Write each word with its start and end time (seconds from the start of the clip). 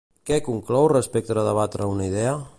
Què 0.29 0.39
conclou 0.47 0.87
respecte 0.93 1.37
a 1.37 1.39
rebatre 1.41 1.91
una 1.95 2.09
idea? 2.13 2.35